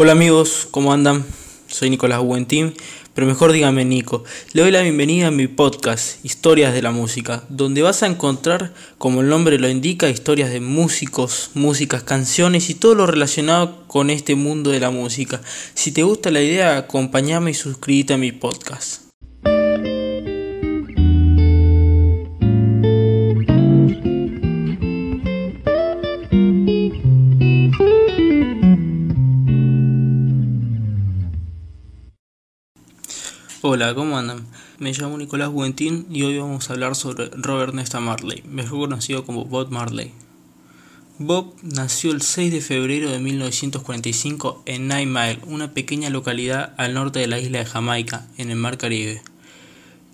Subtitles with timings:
[0.00, 1.24] Hola amigos, ¿cómo andan?
[1.66, 2.72] Soy Nicolás Buentín,
[3.14, 4.22] pero mejor dígame Nico.
[4.52, 8.72] Le doy la bienvenida a mi podcast, Historias de la Música, donde vas a encontrar,
[8.98, 14.10] como el nombre lo indica, historias de músicos, músicas, canciones y todo lo relacionado con
[14.10, 15.40] este mundo de la música.
[15.74, 19.07] Si te gusta la idea, acompáñame y suscríbete a mi podcast.
[33.60, 34.46] Hola, ¿cómo andan?
[34.78, 39.24] Me llamo Nicolás Buentín y hoy vamos a hablar sobre Robert Nesta Marley, mejor conocido
[39.24, 40.12] como Bob Marley.
[41.18, 46.94] Bob nació el 6 de febrero de 1945 en Nine Mile, una pequeña localidad al
[46.94, 49.22] norte de la isla de Jamaica, en el Mar Caribe.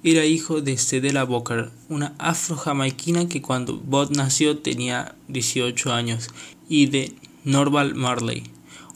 [0.03, 6.31] Era hijo de Cedella Booker, una afro-jamaiquina que cuando Bob nació tenía 18 años,
[6.67, 7.15] y de
[7.45, 8.54] Norval Marley,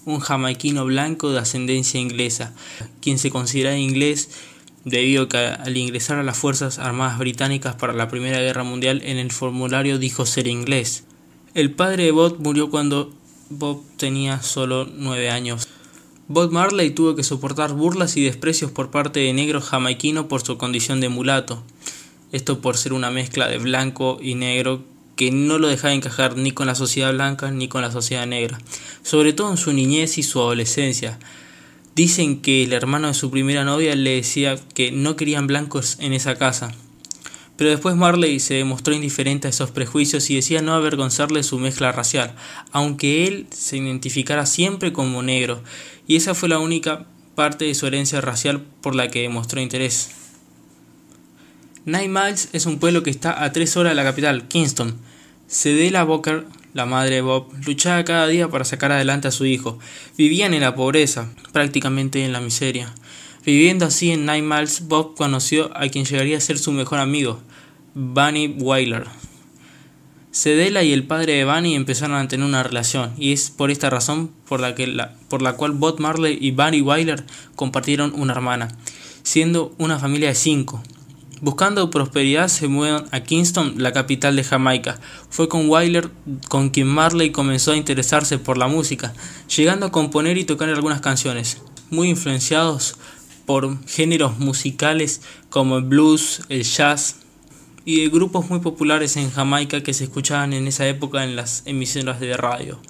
[0.09, 2.55] un jamaiquino blanco de ascendencia inglesa,
[3.01, 4.31] quien se considera inglés
[4.85, 9.03] debido a que al ingresar a las Fuerzas Armadas Británicas para la Primera Guerra Mundial
[9.05, 11.05] en el formulario dijo ser inglés.
[11.55, 13.13] El padre de Bob murió cuando
[13.51, 15.69] Bob tenía solo nueve años.
[16.27, 20.57] Bob Marley tuvo que soportar burlas y desprecios por parte de negros jamaiquinos por su
[20.57, 21.63] condición de mulato.
[22.33, 24.83] Esto por ser una mezcla de blanco y negro
[25.19, 28.61] que no lo dejaba encajar ni con la sociedad blanca ni con la sociedad negra,
[29.03, 31.19] sobre todo en su niñez y su adolescencia.
[31.97, 36.13] Dicen que el hermano de su primera novia le decía que no querían blancos en
[36.13, 36.73] esa casa.
[37.57, 41.91] Pero después Marley se demostró indiferente a esos prejuicios y decía no avergonzarle su mezcla
[41.91, 42.37] racial,
[42.71, 45.65] aunque él se identificara siempre como negro,
[46.07, 50.11] y esa fue la única parte de su herencia racial por la que demostró interés.
[51.87, 55.08] Nine Miles es un pueblo que está a tres horas de la capital, Kingston.
[55.51, 59.79] Cedella Booker, la madre de Bob, luchaba cada día para sacar adelante a su hijo.
[60.19, 62.95] Vivían en la pobreza, prácticamente en la miseria.
[63.47, 67.41] Viviendo así en Nine Miles, Bob conoció a quien llegaría a ser su mejor amigo,
[67.95, 69.07] Bunny Wyler.
[70.33, 73.89] Cedella y el padre de Bunny empezaron a tener una relación, y es por esta
[73.89, 74.95] razón por la, que
[75.31, 77.25] por la cual Bob Marley y Bunny Wyler
[77.57, 78.69] compartieron una hermana,
[79.23, 80.83] siendo una familia de cinco.
[81.41, 84.99] Buscando prosperidad se mueven a Kingston, la capital de Jamaica.
[85.31, 86.11] Fue con Wyler
[86.49, 89.15] con quien Marley comenzó a interesarse por la música,
[89.55, 91.59] llegando a componer y tocar algunas canciones,
[91.91, 92.97] muy influenciados
[93.47, 97.17] por géneros musicales como el blues, el jazz
[97.85, 101.63] y de grupos muy populares en Jamaica que se escuchaban en esa época en las
[101.67, 102.81] emisoras de radio.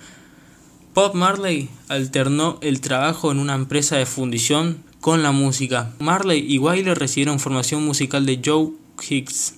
[0.95, 5.93] Bob Marley alternó el trabajo en una empresa de fundición con la música.
[5.99, 8.71] Marley y Wyler recibieron formación musical de Joe
[9.09, 9.55] Hicks,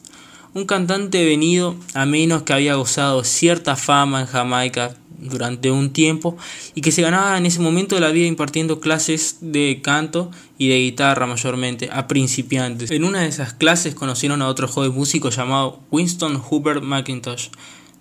[0.54, 6.36] un cantante venido a menos que había gozado cierta fama en Jamaica durante un tiempo
[6.74, 10.68] y que se ganaba en ese momento de la vida impartiendo clases de canto y
[10.68, 12.90] de guitarra mayormente a principiantes.
[12.90, 17.48] En una de esas clases conocieron a otro joven músico llamado Winston Hubert McIntosh,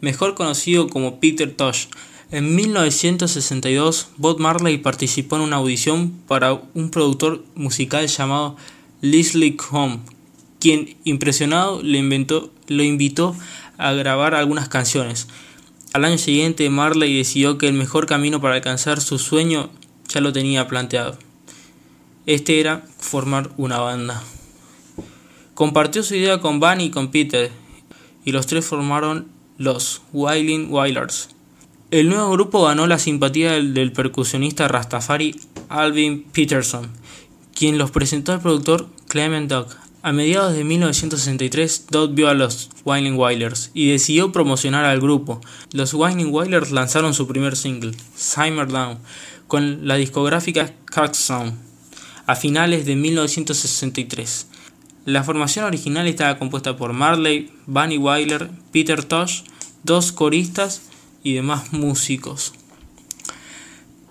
[0.01, 1.87] mejor conocido como Peter Tosh,
[2.31, 8.55] en 1962, Bob Marley participó en una audición para un productor musical llamado
[9.01, 9.99] Leslie Home,
[10.59, 12.01] quien, impresionado, le
[12.67, 13.35] lo invitó
[13.77, 15.27] a grabar algunas canciones.
[15.93, 19.71] Al año siguiente, Marley decidió que el mejor camino para alcanzar su sueño
[20.07, 21.17] ya lo tenía planteado.
[22.27, 24.21] Este era formar una banda.
[25.55, 27.51] Compartió su idea con Bunny y con Peter,
[28.23, 31.29] y los tres formaron los Wailing Wailers.
[31.91, 35.35] El nuevo grupo ganó la simpatía del, percusionista Rastafari
[35.69, 36.87] Alvin Peterson,
[37.55, 39.69] quien los presentó al productor Clement Doug.
[40.03, 45.41] A mediados de 1963, Dodd vio a los Wailing Wailers y decidió promocionar al grupo.
[45.71, 48.99] Los Wailing Wailers lanzaron su primer single, Simmer Down,
[49.47, 50.71] con la discográfica
[51.13, 51.57] Sound
[52.27, 54.45] a finales de 1963.
[55.05, 59.41] La formación original estaba compuesta por Marley, Bunny Wyler, Peter Tosh,
[59.83, 60.83] dos coristas
[61.23, 62.53] y demás músicos.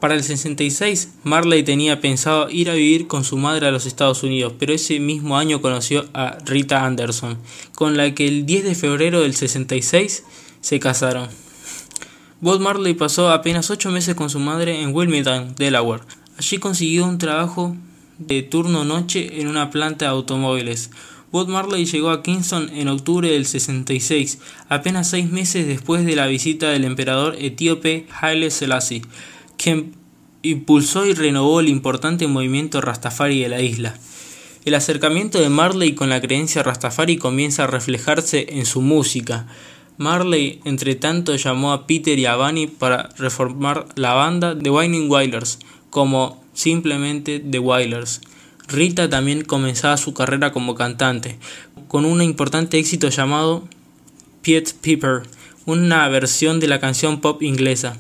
[0.00, 4.22] Para el 66, Marley tenía pensado ir a vivir con su madre a los Estados
[4.22, 7.36] Unidos, pero ese mismo año conoció a Rita Anderson,
[7.74, 10.22] con la que el 10 de febrero del 66
[10.60, 11.28] se casaron.
[12.40, 16.02] Bob Marley pasó apenas ocho meses con su madre en Wilmington, Delaware.
[16.38, 17.76] Allí consiguió un trabajo
[18.18, 20.92] de turno noche en una planta de automóviles,
[21.30, 24.38] Bob Marley llegó a Kingston en octubre del 66,
[24.68, 29.02] apenas seis meses después de la visita del emperador etíope Haile Selassie,
[29.58, 29.94] quien
[30.42, 33.98] impulsó y renovó el importante movimiento Rastafari de la isla.
[34.64, 39.46] El acercamiento de Marley con la creencia Rastafari comienza a reflejarse en su música.
[39.98, 45.10] Marley, entre tanto, llamó a Peter y a Bunny para reformar la banda The Winding
[45.10, 45.58] Wailers,
[45.90, 48.20] como simplemente The Wailers.
[48.68, 51.38] Rita también comenzaba su carrera como cantante,
[51.88, 53.66] con un importante éxito llamado
[54.42, 55.22] Piet Piper,
[55.64, 57.96] una versión de la canción pop inglesa.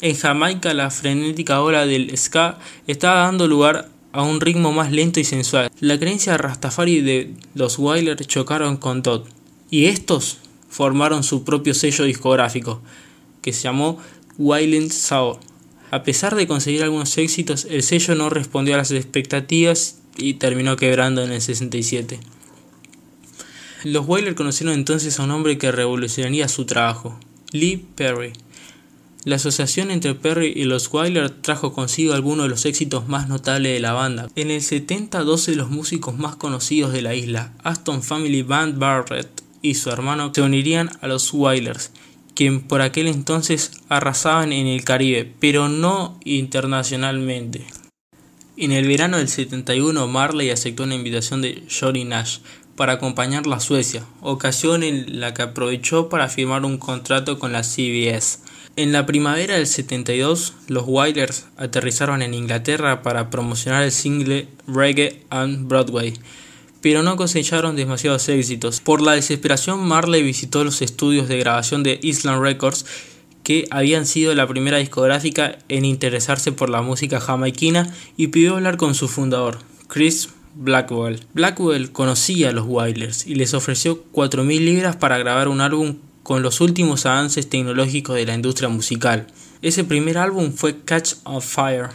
[0.00, 2.58] En Jamaica la frenética ola del ska
[2.88, 5.70] estaba dando lugar a un ritmo más lento y sensual.
[5.78, 9.28] La creencia Rastafari de los Wailers chocaron con Todd,
[9.70, 10.38] y estos
[10.68, 12.82] formaron su propio sello discográfico,
[13.40, 13.98] que se llamó
[14.36, 15.38] Wailing Soul.
[15.92, 20.76] A pesar de conseguir algunos éxitos, el sello no respondió a las expectativas y terminó
[20.76, 22.18] quebrando en el 67.
[23.84, 28.32] Los Wailers conocieron entonces a un hombre que revolucionaría su trabajo, Lee Perry.
[29.24, 33.74] La asociación entre Perry y los Wailers trajo consigo algunos de los éxitos más notables
[33.74, 34.30] de la banda.
[34.34, 38.78] En el 70, 12 de los músicos más conocidos de la isla, Aston Family Band
[38.78, 41.90] Barrett y su hermano, se unirían a los Wailers
[42.34, 47.64] quien por aquel entonces arrasaban en el Caribe, pero no internacionalmente.
[48.56, 52.38] En el verano del 71 Marley aceptó una invitación de Johnny Nash
[52.76, 57.62] para acompañarla a Suecia, ocasión en la que aprovechó para firmar un contrato con la
[57.62, 58.40] CBS.
[58.76, 65.22] En la primavera del 72, los Wailers aterrizaron en Inglaterra para promocionar el single Reggae
[65.30, 66.14] on Broadway,
[66.82, 68.80] pero no cosecharon demasiados éxitos.
[68.80, 72.84] Por la desesperación, Marley visitó los estudios de grabación de Island Records,
[73.44, 78.76] que habían sido la primera discográfica en interesarse por la música jamaiquina, y pidió hablar
[78.76, 81.24] con su fundador, Chris Blackwell.
[81.32, 86.42] Blackwell conocía a los Wailers y les ofreció 4.000 libras para grabar un álbum con
[86.42, 89.26] los últimos avances tecnológicos de la industria musical.
[89.60, 91.88] Ese primer álbum fue Catch on Fire,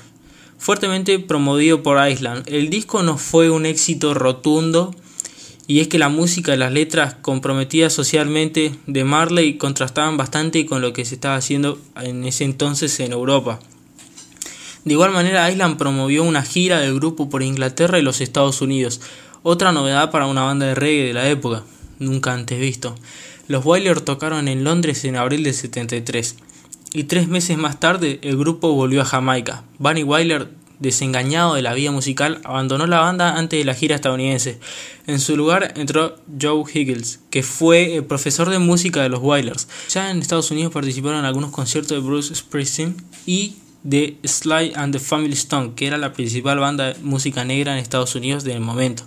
[0.57, 2.43] fuertemente promovido por Island.
[2.47, 4.93] El disco no fue un éxito rotundo
[5.67, 10.81] y es que la música y las letras comprometidas socialmente de Marley contrastaban bastante con
[10.81, 13.59] lo que se estaba haciendo en ese entonces en Europa.
[14.85, 19.01] De igual manera, Island promovió una gira del grupo por Inglaterra y los Estados Unidos,
[19.43, 21.63] otra novedad para una banda de reggae de la época,
[21.99, 22.95] nunca antes visto.
[23.49, 26.37] Los Wailers tocaron en Londres en abril del 73
[26.93, 29.63] y tres meses más tarde el grupo volvió a Jamaica.
[29.79, 30.49] Bunny Wyler,
[30.79, 34.59] desengañado de la vida musical, abandonó la banda antes de la gira estadounidense.
[35.05, 39.67] En su lugar entró Joe Higgins, que fue el profesor de música de los Wailers.
[39.89, 42.95] Ya en Estados Unidos participaron en algunos conciertos de Bruce Springsteen
[43.25, 47.73] y de Sly and the Family Stone, que era la principal banda de música negra
[47.73, 49.03] en Estados Unidos del momento.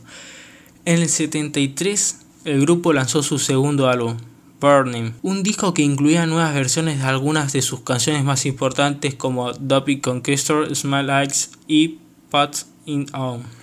[0.84, 4.16] En el 73 el grupo lanzó su segundo álbum,
[4.60, 9.52] Burning, un disco que incluía nuevas versiones de algunas de sus canciones más importantes como
[9.52, 11.98] Dopey Conquistor, Smile Likes y
[12.30, 13.59] Pat in On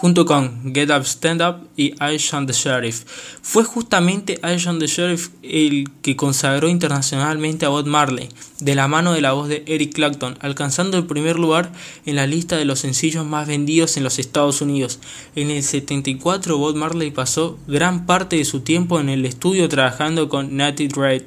[0.00, 3.04] junto con Get Up Stand Up y I Shot the Sheriff.
[3.42, 8.30] Fue justamente I Shot the Sheriff el que consagró internacionalmente a Bob Marley,
[8.60, 11.70] de la mano de la voz de Eric Clapton, alcanzando el primer lugar
[12.06, 15.00] en la lista de los sencillos más vendidos en los Estados Unidos.
[15.36, 20.30] En el 74 Bob Marley pasó gran parte de su tiempo en el estudio trabajando
[20.30, 21.24] con Natty Dread,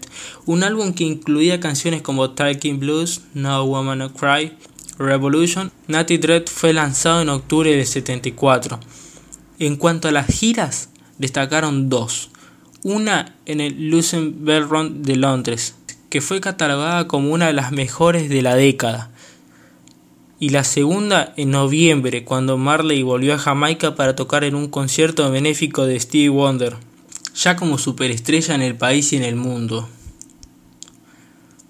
[0.47, 4.53] un álbum que incluía canciones como Talking Blues, No Woman No Cry,
[5.03, 8.79] Revolution, Natty Dread fue lanzado en octubre del 74.
[9.59, 12.29] En cuanto a las giras, destacaron dos.
[12.83, 15.75] Una en el Lucen Bellron de Londres,
[16.09, 19.11] que fue catalogada como una de las mejores de la década.
[20.39, 25.29] Y la segunda en noviembre, cuando Marley volvió a Jamaica para tocar en un concierto
[25.31, 26.75] benéfico de Stevie Wonder,
[27.35, 29.87] ya como superestrella en el país y en el mundo.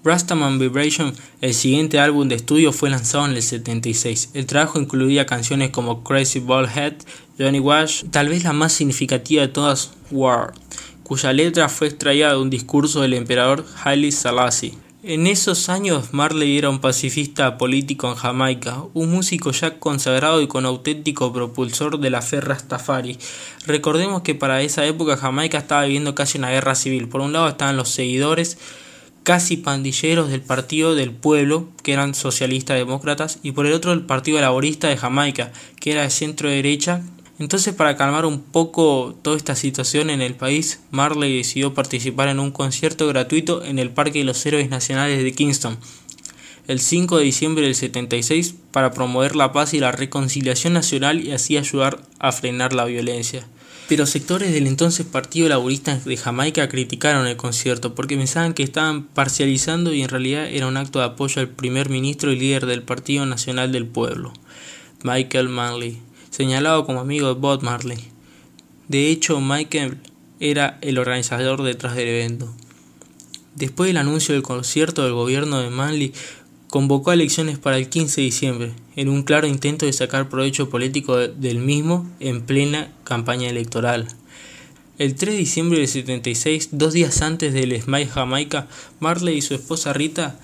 [0.03, 4.31] Rastaman Vibration, el siguiente álbum de estudio, fue lanzado en el 76.
[4.33, 6.95] El trabajo incluía canciones como Crazy Ball Head,
[7.39, 10.53] Johnny Wash, tal vez la más significativa de todas, War,
[11.03, 14.77] cuya letra fue extraída de un discurso del emperador Haile Selassie.
[15.03, 20.47] En esos años Marley era un pacifista político en Jamaica, un músico ya consagrado y
[20.47, 23.17] con auténtico propulsor de la fe Rastafari.
[23.67, 27.09] Recordemos que para esa época Jamaica estaba viviendo casi una guerra civil.
[27.09, 28.57] Por un lado estaban los seguidores
[29.23, 34.05] casi pandilleros del Partido del Pueblo, que eran socialistas demócratas, y por el otro el
[34.05, 37.01] Partido Laborista de Jamaica, que era de centro derecha.
[37.39, 42.39] Entonces, para calmar un poco toda esta situación en el país, Marley decidió participar en
[42.39, 45.77] un concierto gratuito en el Parque de los Héroes Nacionales de Kingston,
[46.67, 51.31] el 5 de diciembre del 76, para promover la paz y la reconciliación nacional y
[51.31, 53.45] así ayudar a frenar la violencia.
[53.87, 59.03] Pero sectores del entonces Partido Laborista de Jamaica criticaron el concierto porque pensaban que estaban
[59.03, 62.81] parcializando y en realidad era un acto de apoyo al primer ministro y líder del
[62.81, 64.31] Partido Nacional del Pueblo,
[65.03, 67.99] Michael Manley, señalado como amigo de Bob Marley.
[68.87, 69.97] De hecho, Michael
[70.39, 72.53] era el organizador detrás del evento.
[73.55, 76.13] Después del anuncio del concierto, el gobierno de Manley
[76.73, 80.71] convocó a elecciones para el 15 de diciembre, en un claro intento de sacar provecho
[80.71, 84.07] político del mismo en plena campaña electoral.
[84.97, 88.67] El 3 de diciembre del 76, dos días antes del Smile Jamaica,
[88.99, 90.39] Marley y su esposa Rita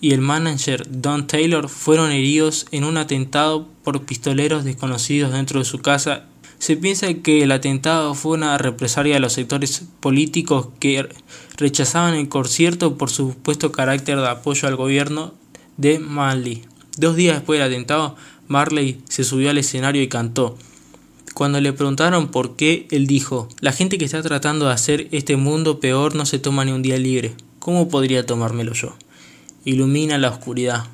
[0.00, 5.64] y el manager Don Taylor fueron heridos en un atentado por pistoleros desconocidos dentro de
[5.64, 6.26] su casa.
[6.60, 11.08] Se piensa que el atentado fue una represalia de los sectores políticos que
[11.56, 15.34] rechazaban el concierto por su supuesto carácter de apoyo al gobierno
[15.78, 16.64] de Marley.
[16.98, 18.16] Dos días después del atentado,
[18.48, 20.58] Marley se subió al escenario y cantó.
[21.32, 25.36] Cuando le preguntaron por qué, él dijo, la gente que está tratando de hacer este
[25.36, 27.34] mundo peor no se toma ni un día libre.
[27.60, 28.96] ¿Cómo podría tomármelo yo?
[29.64, 30.86] Ilumina la oscuridad.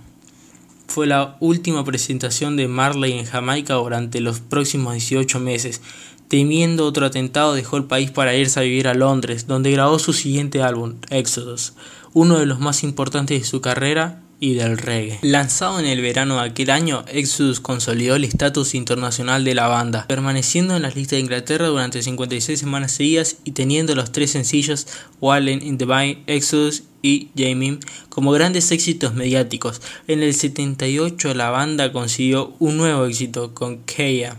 [0.86, 5.80] Fue la última presentación de Marley en Jamaica durante los próximos 18 meses.
[6.28, 10.12] Temiendo otro atentado, dejó el país para irse a vivir a Londres, donde grabó su
[10.12, 11.72] siguiente álbum, Exodus,
[12.12, 15.18] uno de los más importantes de su carrera y del reggae.
[15.22, 20.04] Lanzado en el verano de aquel año, Exodus consolidó el estatus internacional de la banda,
[20.06, 24.86] permaneciendo en las listas de Inglaterra durante 56 semanas seguidas y teniendo los tres sencillos
[25.18, 27.78] Wallen in the Vine, Exodus y Jamie
[28.10, 29.80] como grandes éxitos mediáticos.
[30.08, 34.36] En el 78 la banda consiguió un nuevo éxito con Kea,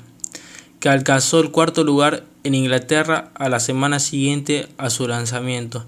[0.79, 5.83] que alcanzó el cuarto lugar en Inglaterra a la semana siguiente a su lanzamiento.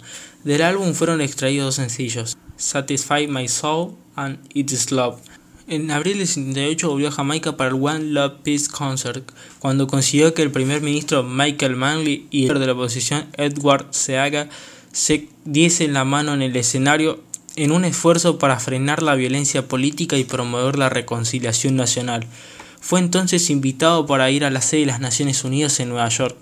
[0.47, 5.17] Del álbum fueron extraídos dos sencillos, Satisfy My Soul and It's Love.
[5.67, 10.33] En abril del 78 volvió a Jamaica para el One Love Peace Concert, cuando consiguió
[10.33, 14.47] que el primer ministro Michael Manley y el líder de la oposición Edward Seaga
[14.93, 17.21] se diesen la mano en el escenario
[17.57, 22.25] en un esfuerzo para frenar la violencia política y promover la reconciliación nacional.
[22.79, 26.37] Fue entonces invitado para ir a la sede de las Naciones Unidas en Nueva York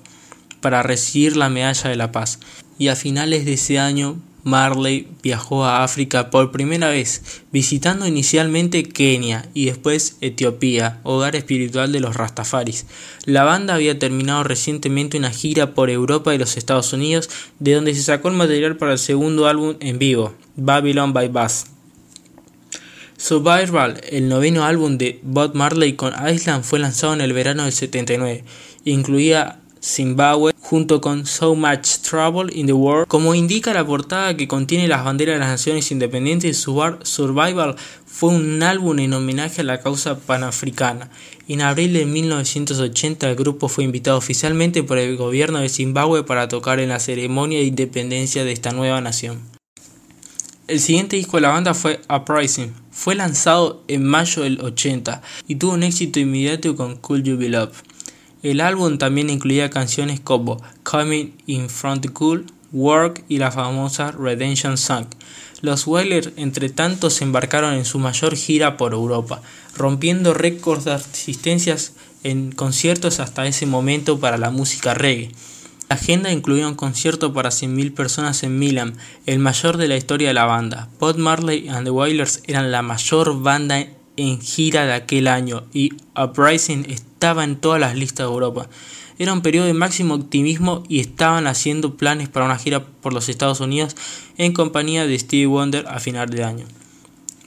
[0.62, 2.40] para recibir la Medalla de la Paz
[2.78, 8.84] y a finales de ese año Marley viajó a África por primera vez, visitando inicialmente
[8.84, 12.86] Kenia y después Etiopía, hogar espiritual de los Rastafaris.
[13.26, 17.28] La banda había terminado recientemente una gira por Europa y los Estados Unidos,
[17.58, 21.66] de donde se sacó el material para el segundo álbum en vivo, Babylon by Bass.
[23.18, 27.72] Survival, el noveno álbum de Bob Marley con Island, fue lanzado en el verano del
[27.72, 28.44] 79.
[28.84, 33.08] Incluía Zimbabue junto con So Much Trouble in the World.
[33.08, 37.76] Como indica la portada que contiene las banderas de las naciones independientes, Survival
[38.08, 41.12] fue un álbum en homenaje a la causa panafricana.
[41.48, 46.48] En abril de 1980 el grupo fue invitado oficialmente por el gobierno de Zimbabue para
[46.48, 49.42] tocar en la ceremonia de independencia de esta nueva nación.
[50.68, 52.74] El siguiente disco de la banda fue Uprising.
[52.90, 57.50] Fue lanzado en mayo del 80 y tuvo un éxito inmediato con Cool You Be
[57.50, 57.84] Love.
[58.46, 64.78] El álbum también incluía canciones como Coming in Front Cool, Work y la famosa Redemption
[64.78, 65.08] Song.
[65.62, 69.42] Los Wailers, entre tanto, se embarcaron en su mayor gira por Europa,
[69.76, 75.32] rompiendo récords de asistencias en conciertos hasta ese momento para la música reggae.
[75.90, 80.28] La agenda incluía un concierto para 100.000 personas en Milan, el mayor de la historia
[80.28, 80.88] de la banda.
[81.00, 83.88] Bob Marley and the Wailers eran la mayor banda
[84.18, 88.70] en gira de aquel año y Uprising estaba en todas las listas de Europa.
[89.18, 93.30] Era un periodo de máximo optimismo y estaban haciendo planes para una gira por los
[93.30, 93.96] Estados Unidos
[94.38, 96.66] en compañía de Stevie Wonder a final de año.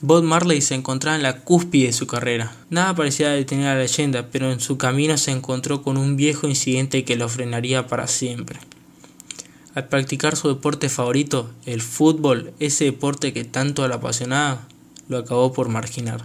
[0.00, 2.54] Bob Marley se encontraba en la cúspide de su carrera.
[2.70, 6.46] Nada parecía detener a la leyenda, pero en su camino se encontró con un viejo
[6.46, 8.60] incidente que lo frenaría para siempre.
[9.74, 14.66] Al practicar su deporte favorito, el fútbol, ese deporte que tanto le apasionaba,
[15.08, 16.24] lo acabó por marginar.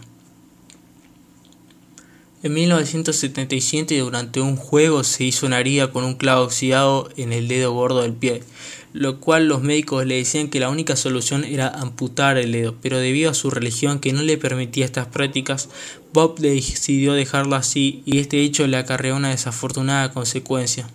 [2.44, 7.48] En 1977 durante un juego se hizo una herida con un clavo oxidado en el
[7.48, 8.44] dedo gordo del pie,
[8.92, 12.98] lo cual los médicos le decían que la única solución era amputar el dedo, pero
[12.98, 15.70] debido a su religión que no le permitía estas prácticas,
[16.12, 20.90] Bob decidió dejarlo así y este hecho le acarreó una desafortunada consecuencia.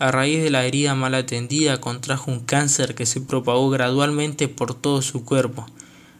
[0.00, 4.74] A raíz de la herida mal atendida contrajo un cáncer que se propagó gradualmente por
[4.74, 5.64] todo su cuerpo.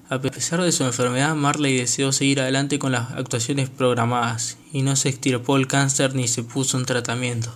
[0.08, 4.94] A pesar de su enfermedad, Marley deseó seguir adelante con las actuaciones programadas y no
[4.94, 7.52] se extirpó el cáncer ni se puso en tratamiento.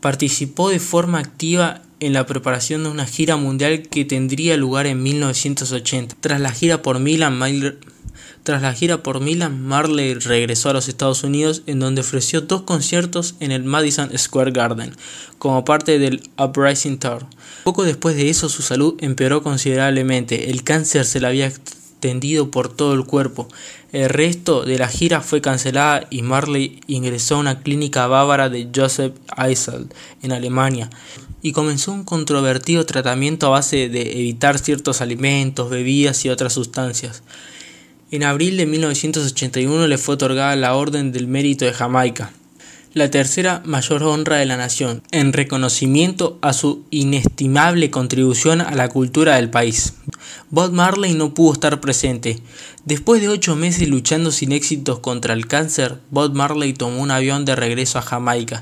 [0.00, 5.02] Participó de forma activa en la preparación de una gira mundial que tendría lugar en
[5.02, 6.14] 1980.
[6.20, 7.40] Tras la gira por Milan,
[8.44, 12.62] tras la gira por Milan, Marley regresó a los Estados Unidos en donde ofreció dos
[12.62, 14.94] conciertos en el Madison Square Garden
[15.38, 17.26] como parte del Uprising Tour.
[17.64, 22.68] Poco después de eso su salud empeoró considerablemente, el cáncer se le había extendido por
[22.68, 23.48] todo el cuerpo.
[23.90, 28.68] El resto de la gira fue cancelada y Marley ingresó a una clínica bávara de
[28.74, 29.88] Joseph Eisel
[30.22, 30.90] en Alemania
[31.40, 37.22] y comenzó un controvertido tratamiento a base de evitar ciertos alimentos, bebidas y otras sustancias.
[38.10, 42.30] En abril de 1981 le fue otorgada la Orden del Mérito de Jamaica
[42.94, 48.88] la tercera mayor honra de la nación, en reconocimiento a su inestimable contribución a la
[48.88, 49.94] cultura del país.
[50.50, 52.38] Bob Marley no pudo estar presente.
[52.84, 57.44] Después de ocho meses luchando sin éxitos contra el cáncer, Bob Marley tomó un avión
[57.44, 58.60] de regreso a Jamaica.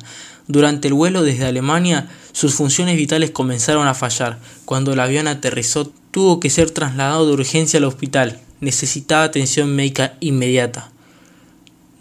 [0.49, 4.39] Durante el vuelo desde Alemania, sus funciones vitales comenzaron a fallar.
[4.65, 8.41] Cuando el avión aterrizó, tuvo que ser trasladado de urgencia al hospital.
[8.61, 10.92] Necesitaba atención médica inmediata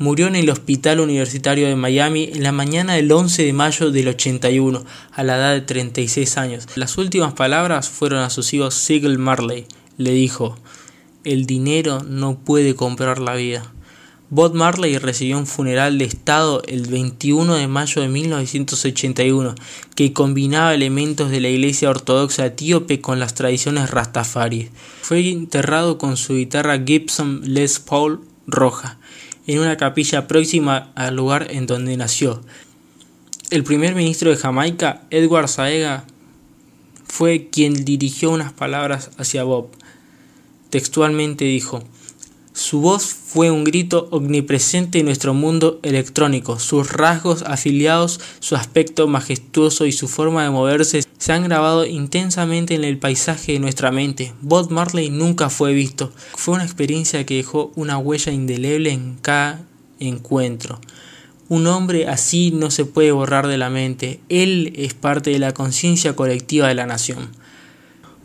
[0.02, 4.08] murió en el Hospital Universitario de Miami en la mañana del 11 de mayo del
[4.08, 6.66] 81, a la edad de 36 años.
[6.74, 9.68] Las últimas palabras fueron a sus hijos Sigel Marley.
[9.98, 10.58] Le dijo,
[11.24, 13.72] el dinero no puede comprar la vida.
[14.32, 19.54] Bob Marley recibió un funeral de Estado el 21 de mayo de 1981
[19.94, 24.70] que combinaba elementos de la iglesia ortodoxa etíope con las tradiciones rastafari.
[25.04, 28.98] Fue enterrado con su guitarra Gibson Les Paul roja
[29.48, 32.42] en una capilla próxima al lugar en donde nació.
[33.50, 36.06] El primer ministro de Jamaica, Edward Saega,
[37.06, 39.70] fue quien dirigió unas palabras hacia Bob.
[40.70, 41.84] Textualmente dijo,
[42.54, 46.60] su voz fue un grito omnipresente en nuestro mundo electrónico.
[46.60, 52.76] Sus rasgos afiliados, su aspecto majestuoso y su forma de moverse se han grabado intensamente
[52.76, 54.34] en el paisaje de nuestra mente.
[54.42, 56.12] Bob Marley nunca fue visto.
[56.36, 59.62] Fue una experiencia que dejó una huella indeleble en cada
[60.00, 60.82] encuentro.
[61.48, 64.20] Un hombre así no se puede borrar de la mente.
[64.28, 67.30] Él es parte de la conciencia colectiva de la nación.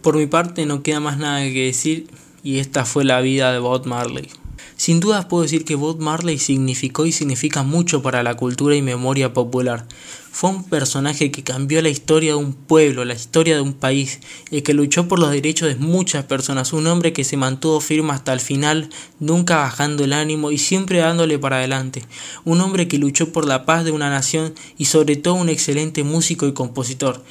[0.02, 2.08] Por mi parte no queda más nada que decir
[2.46, 4.28] y esta fue la vida de Bob Marley.
[4.76, 8.82] Sin duda puedo decir que Bob Marley significó y significa mucho para la cultura y
[8.82, 9.84] memoria popular.
[10.30, 14.20] Fue un personaje que cambió la historia de un pueblo, la historia de un país,
[14.52, 18.12] y que luchó por los derechos de muchas personas, un hombre que se mantuvo firme
[18.12, 22.04] hasta el final, nunca bajando el ánimo y siempre dándole para adelante,
[22.44, 26.04] un hombre que luchó por la paz de una nación y sobre todo un excelente
[26.04, 27.24] músico y compositor.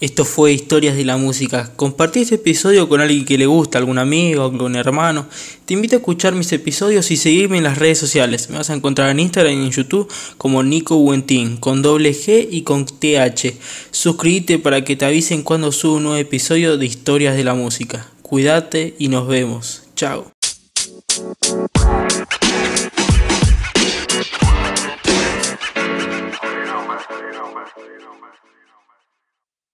[0.00, 1.72] Esto fue Historias de la Música.
[1.74, 5.26] Compartí este episodio con alguien que le gusta, algún amigo, algún hermano.
[5.64, 8.48] Te invito a escuchar mis episodios y seguirme en las redes sociales.
[8.48, 12.46] Me vas a encontrar en Instagram y en YouTube como Nico Buentín, con doble G
[12.48, 13.54] y con TH.
[13.90, 18.06] Suscríbete para que te avisen cuando subo un nuevo episodio de Historias de la Música.
[18.22, 19.82] Cuídate y nos vemos.
[19.96, 20.30] Chao.